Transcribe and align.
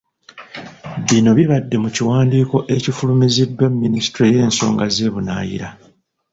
Bino 1.07 1.31
bibadde 1.37 1.75
mu 1.83 1.89
kiwandiiko 1.95 2.57
ekifulumiziddwa 2.75 3.65
minisitule 3.81 4.27
y'ensonga 4.35 4.85
z'ebunaayira. 4.95 5.69